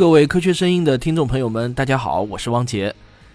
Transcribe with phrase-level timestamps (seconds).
[0.00, 2.94] 各位科学声音的听众朋友们，大家好，我是汪杰。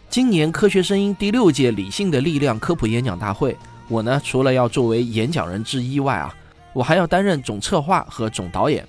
[0.09, 3.55] 今年科学声音第六届理性的力量科普演讲大会，
[3.87, 6.35] 我呢除了要作为演讲人之一外啊，
[6.73, 8.83] 我还要担任总策划和总导演。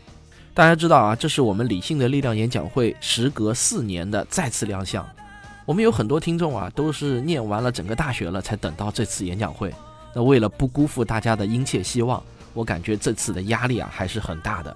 [0.55, 5.07] 大家知道啊，这是我们理性的力量演讲会时隔四年的再次亮相。
[5.67, 9.71] 我们有很多听众啊，都是念完了整个大学了才等到这次演讲会。
[10.15, 12.23] 那为了不辜负大家的殷切希望，
[12.55, 14.75] 我感觉这次的压力啊还是很大的。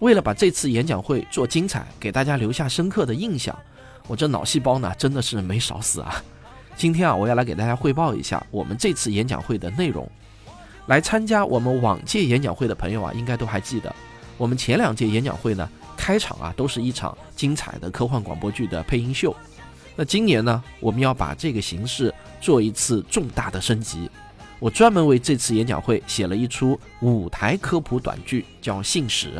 [0.00, 3.56] 为了把这次演讲会做精彩，给大家留下深刻的印象，
[4.06, 6.22] 我这脑细胞呢真的是没少死啊！
[6.76, 10.10] 今天啊，我要来给大家汇报一下我们这次演讲会的内容。
[10.86, 13.94] 来参加我们往届演讲会的朋友啊，应该都还记得，
[14.36, 15.66] 我们前两届演讲会呢，
[15.96, 19.34] 开场啊都是一场精彩的科幻广播剧的配音秀。
[19.96, 24.10] 那今年呢，我们要把这个形式做一次重大的升级。
[24.58, 29.36] 我专门为这次演讲会写了一出舞台科普短剧，叫《信使》。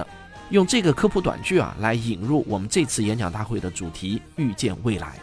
[0.51, 5.17] 用这个科普短剧啊，来引入我们这次演讲大会的主题“预见未来”。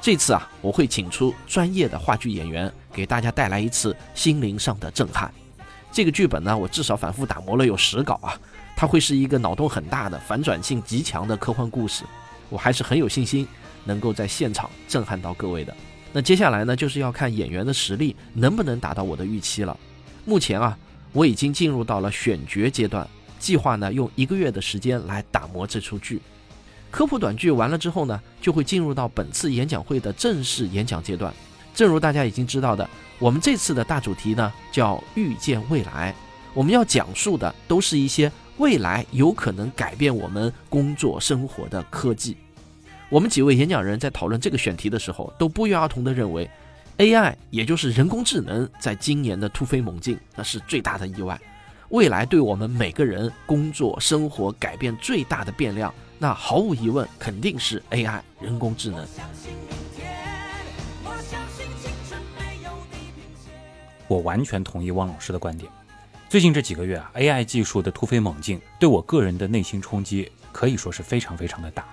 [0.00, 5.32] 这次啊，我会请出专业的话剧演员，给大家带来一次心灵上的震撼。
[5.90, 8.38] 这个剧本呢，我至少反复打磨了有十稿啊，
[8.76, 12.04] 它会是一个脑洞很大的、反转性极强的科幻故事。
[12.50, 13.48] 我还是很有信心
[13.84, 15.74] 能够在现场震撼到各位的。
[16.12, 19.76] 那接下来呢，就是要看演员的实力能不能达到我的预期了。
[20.26, 20.78] 目前啊，
[21.12, 23.08] 我已经进入到了选角阶段。
[23.44, 26.18] 计划呢，用一个月的时间来打磨这出剧。
[26.90, 31.30] 科普短剧完了之后呢，就会进入到本次演讲会的正式演讲阶段。
[31.74, 36.14] 正如大家已经知道的，我们这次的大主题呢叫“预见未来”，
[36.54, 42.38] 我们要讲述的都是一些未来有可能改变我们工作生活的科技。
[43.10, 46.48] 我们几位演讲人在讨论这个选题的时候，都不约而同地认为
[46.96, 51.38] ，AI 也就是人工智能在今年的突飞猛进，那是最大的意外。
[51.90, 59.06] 未来对我们每个人工作生活改变最大的变量，那毫无疑问肯定是 AI 人工智能。
[64.06, 65.70] 我完全同意汪老师的观点。
[66.28, 71.86] 最近这几个月啊，AI 技术的突飞猛进，对我个人的内心冲击可以说是非常非常的大。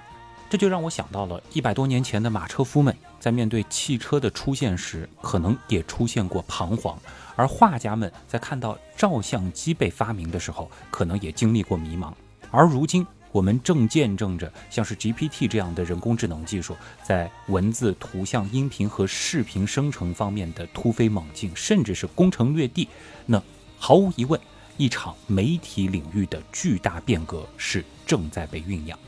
[0.51, 6.99] 这就让我想到了一百多年前的马车夫们，在面对汽车的出现时，可能也出现过彷徨。
[7.37, 12.11] 而画家们在看到照相机被发明的时候，可能也经历过迷茫。
[12.51, 22.89] 而如今，我们正见证着像是 GPT 这样的人工智能技术在文字、图像、音频和视频生成方面的突飞猛进，甚至是攻城略地。
[23.25, 23.41] 那
[23.79, 24.37] 毫无疑问，
[24.75, 28.99] 一场媒体领域的巨大变革是正在被酝酿。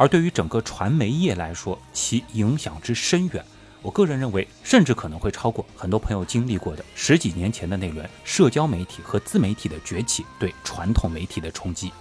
[0.00, 3.44] 而对于整个传媒业来说，其影响之深远。
[3.82, 11.92] 我个人认为，甚至可能会超过很多朋友经历过的十几年前的那轮社交媒体和自媒体的崛起对传统媒体的冲击。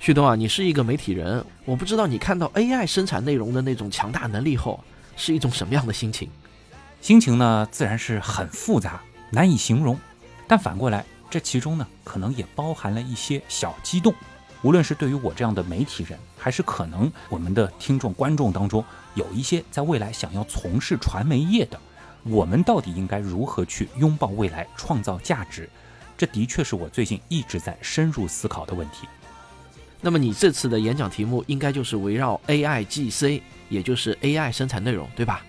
[0.00, 4.82] 旭东啊，你是一个媒体人，我不知道你看到 AI 生产内容的那种强大能力后，
[5.14, 6.28] 是一种什么样的心情？
[7.00, 9.00] 心情呢，自然是很复杂，
[9.30, 9.96] 难以形容。
[10.48, 14.12] 但反过来，这其中呢，可能也包含了一些小激动。
[14.62, 21.78] 无论是对于我这样的媒体人，还是可能我们的听众观众当中有一些在未来想要从事传媒业的，
[22.24, 25.68] 我们到底应该如何去拥抱未来，创造价值？
[26.16, 29.06] 这的确是我最近一直在深入思考的问题。
[30.00, 35.44] 那么你这次的演讲题目应该就是围绕 AIGC，也就是 AI 生产内容，对吧？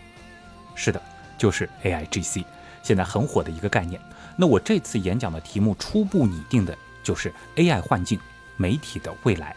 [0.76, 1.02] 是的，
[1.38, 2.46] 就是 AIGC，
[2.84, 4.00] 现在很火的一个概念。
[4.36, 8.20] 那我这次演讲的题目初步拟定的就是 AI 幻境。
[8.60, 9.56] 媒体的未来，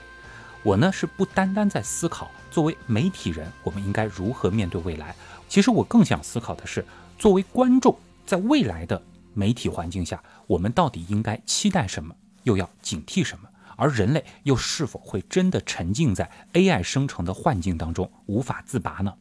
[0.62, 5.12] 我呢是不单单在思考作为媒体人，我们应该如何面对未来。
[5.48, 6.84] 其实我更想思考的是，
[7.18, 9.02] 作为观众，在未来的
[9.34, 12.14] 媒体环境下，我们到底应该期待什么，
[12.44, 13.48] 又要警惕什么？
[13.76, 19.14] 而人类又是否会真的沉浸在 AI 生成的幻境当中无法自拔呢？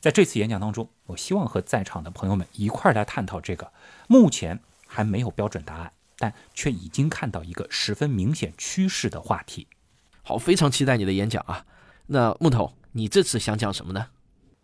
[0.00, 3.72] 在这次演讲当中，我希望和在场的朋友们一块儿来探讨这个
[4.08, 5.92] 目前还没有标准答案。
[6.22, 9.66] 但却已经看到一个十分明显趋势的话题。
[10.22, 11.66] 好，非常期待你的演讲啊！
[12.06, 14.06] 那木头，你这次想讲什么呢？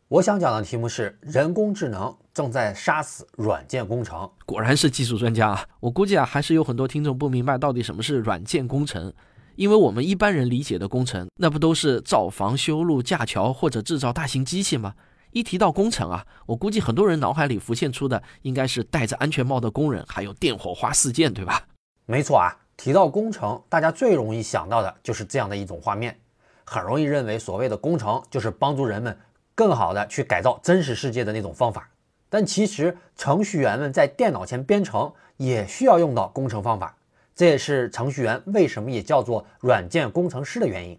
[0.07, 4.31] 我想讲的题目是人工智能正在杀死软件工程。
[4.47, 5.67] 果然是技术专家啊！
[5.81, 9.13] 我估计啊，还是有很多听众不明白到底什么是软件工程，
[9.57, 14.95] 因为我们一般人理解的工程，那不都是造房、修路、架桥或者制造大型机器吗？
[15.39, 21.63] 一提到工程啊，我估计很多人脑海里浮现出的应该是戴着安全帽的工人，还有电火花四溅，对吧？
[22.07, 26.19] 没错啊，提到工程，大家最容易想到的就是这样的一种画面，
[26.65, 29.17] 很容易认为所谓的工程就是帮助人们
[29.55, 31.89] 更好的去改造真实世界的那种方法。
[32.29, 36.97] 但其实程序员们在电脑前编程也需要用到工程方法，
[37.37, 40.99] 这也是程序员为什么也叫做软件工程师的原因。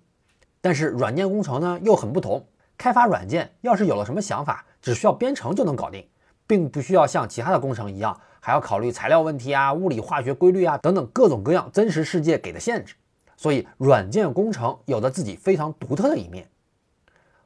[0.62, 2.48] 但是软件工程呢又很不同，
[2.80, 6.08] 开发软件要是有了什么想法，只需要编程就能搞定，
[6.48, 12.96] 并不需要像其他的工程一样，还要考虑材料问题啊、物理化学规律啊等等各种各样真实世界给的限制。
[13.36, 16.50] 所以，软件工程有着自己非常独特的一面。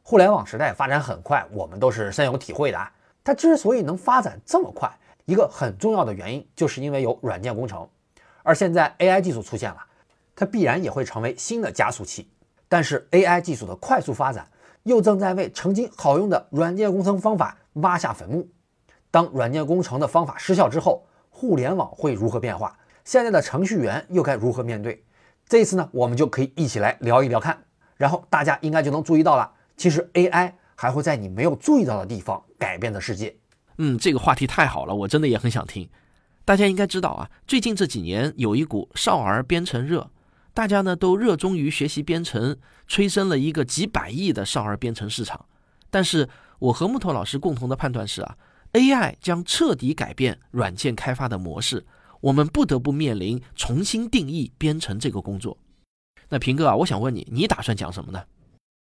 [0.03, 2.91] 互联网时代发展很快，我们都是深有体会的啊。
[3.24, 4.88] 它之所以能发展这么快，
[5.25, 7.89] 一个很重要的原因，就是因为有软件工程。
[8.44, 9.77] 而现在 AI 技术出现了，
[10.35, 12.30] 它必然也会成为新的加速器。
[12.69, 14.47] 但是 AI 技术的快速发展，
[14.83, 18.50] 又正在为曾经好用的软件工程方法挖下坟墓。
[19.09, 22.77] 当软件工程的方法失效之后，互联网会如何变化？
[23.03, 25.03] 现在的程序员又该如何面对？
[25.47, 27.63] 这一次呢，我们就可以一起来聊一聊看。
[27.97, 33.35] 然后大家应该就能注意到了，其实 AI 还会在你没有注意到的地方改变的世界。
[33.77, 35.89] 嗯，这个话题太好了，我真的也很想听。
[36.45, 40.09] 大家应该知道啊，最近这几年有一股少儿编程热，
[40.53, 42.57] 大家呢都热衷于学习编程，
[42.88, 45.45] 催生了一个几百亿的少儿编程市场。
[45.89, 46.29] 但是
[46.59, 48.38] 我和木头老师共同的判断是啊
[48.73, 51.85] ，AI 将彻底改变软件开发的模式，
[52.21, 55.57] 我们不得不面临重新定义编程这个工作。
[56.29, 58.23] 那平哥啊，我想问你，你打算讲什么呢？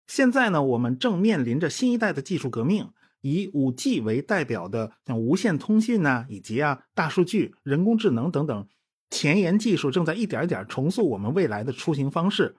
[0.08, 2.90] 现在呢，我们正面临着新一代的技术革命。
[3.22, 8.68] 以五 G 为代表的像无线通信呐，以及啊大数据、人工智能等等
[9.16, 12.58] 前沿技术，正在一点一点重塑我们未来的出行方式。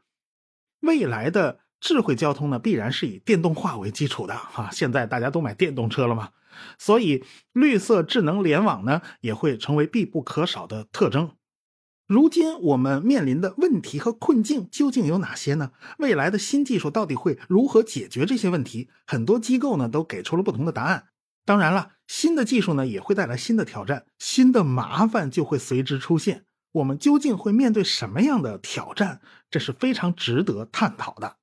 [0.80, 4.70] 未来的智慧交通呢，必然是以电动化为基础的啊。
[4.72, 6.30] 现在大家都买电动车了嘛，
[6.78, 7.22] 所以
[7.52, 11.32] 绿色智能联网呢，也会成为必不可少的特征。
[12.06, 15.72] 如今我们面临的问题和困境究竟有哪些呢？
[15.98, 18.88] 未来的新技术到底会如何解决这些问题？
[19.06, 21.08] 很多机构呢都给出了不同的答案。
[21.44, 26.44] 当然了，新的技术呢也会带来新的挑战，新的麻烦就会随之出现。
[26.72, 29.20] 我们究竟会面对什么样的挑战？
[29.50, 31.36] 这是非常值得探讨的。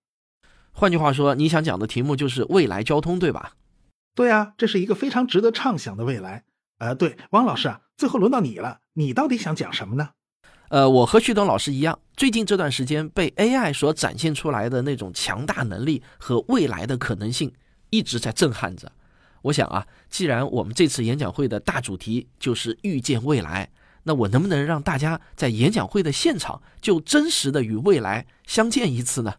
[0.72, 3.54] 换句话说，你想讲的题目就是未来交通，对吧？
[4.16, 6.44] 对啊，这是一个非常值得畅想的未来。
[6.78, 10.10] 呃，对，汪老师啊，最后轮到你了，你到底想讲什么呢？
[10.70, 17.54] 呃，我和旭东老师一样，最近这段时间被 AI 所展现出来的那种强大能力和未来的可能性
[17.90, 18.92] 一直在震撼着。
[19.44, 23.70] 我想啊，既然我们这次演讲会的大主题就是预见未来，
[24.04, 29.36] 那我能不能让大家在演讲会的现场就真实的与未来相见一次呢？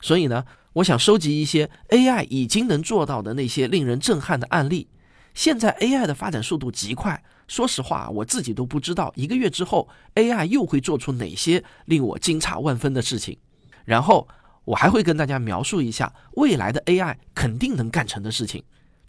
[0.00, 0.44] 所以呢，
[0.74, 4.88] 我想收集一些 AI 已经能做到的那些令人震撼的案例。
[5.32, 7.22] 现在 AI 的发展速度极快。
[7.48, 13.38] 说实话，我自己都不知道一个月之后 AI 又会做出哪些令我惊诧万分的事情。
[13.84, 14.26] 然后
[14.64, 18.62] 我还会跟大家描述一下未来的 AI 肯定能干成的事情。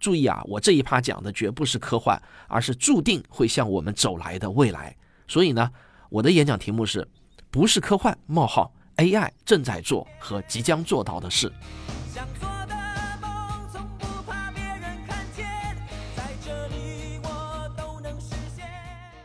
[0.04, 4.94] 注意啊，我这一趴讲的绝不是科幻，而是注定会向我们走来的未来。
[5.30, 5.72] 所以呢，
[6.10, 7.08] 我的演讲题目是：
[7.50, 11.50] 不是科幻冒号 AI 正在做和即将做到的事。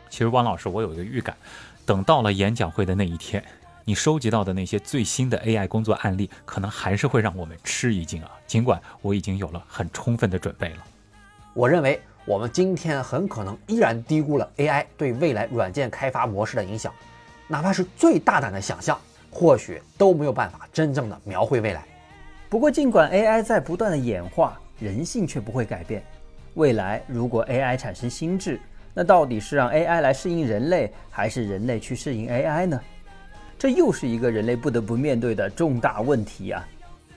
[0.08, 1.36] 其实，汪老师，我有一个预感，
[1.84, 3.44] 等到了演讲会的那一天，
[3.88, 8.30] 你收集到的那些最新的 AI 工作案例，可能还是会让我们吃一惊啊！
[8.46, 10.84] 尽管我已经有了很充分的准备了。
[11.54, 16.92] 我认为，我们今天很可能依然低估了 AI 对未来软件开发模式的影响，
[17.46, 21.82] 哪怕是最大胆的想象，或许都没有办法真正的描绘未来。
[22.50, 26.04] 不过，尽管 AI 在不断的演化，人性却不会改变。
[26.56, 28.60] 未来如果 AI 产生心智，
[28.92, 32.78] 那到底是让 AI 来适应人类，还是人类去适应 AI 呢？
[33.58, 36.64] 这又是一个人类不得不面对的重大问题啊！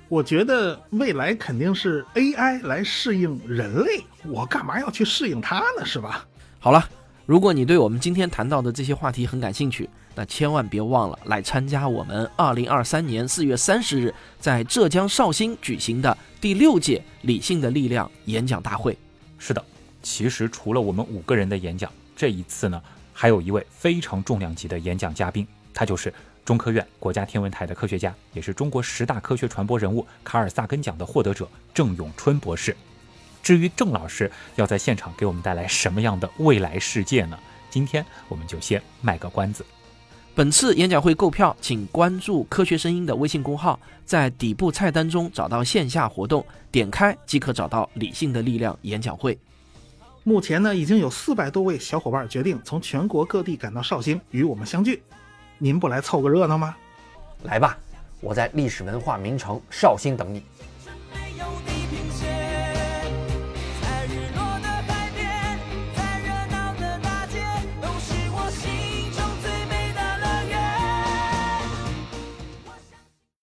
[0.10, 5.86] 我觉得未来肯定是 AI 来适应人类，我干嘛要去适应它呢？
[5.86, 6.26] 是吧？
[6.60, 6.84] 好了，
[7.28, 18.98] 如果你对我们今天谈到的这些话题很感兴趣，那千万别忘了来参加我们二零二三年四月三十日在浙江绍兴举行的第六届理性的力量演讲大会。
[19.38, 19.64] 是的。
[20.02, 22.82] 其实除了我们五个人的演讲，这一次呢，
[23.14, 26.12] 还有一位非常重量级的演讲嘉宾，他就是
[26.44, 32.76] 中科院国家天文台的科学家，也是中国十大科学传播人物卡尔萨根奖的获得者郑永春博士。
[33.44, 37.38] 至于郑老师要在现场给我们带来什么样的未来世界呢？
[37.70, 39.66] 今天我们就先卖个关子。
[40.34, 49.38] 本次演讲会购票，请关注“科学声音”的微信公号，在底部菜单中找到线下活动，点开即可找到“理性的力量”演讲会。
[50.24, 55.02] 目前呢，已经有四百多位小伙伴决定从全国各地赶到绍兴与我们相聚，
[55.64, 56.76] 您不来凑个热闹吗？
[57.44, 57.78] 来吧，
[58.20, 60.44] 我在历史文化名城绍兴等你。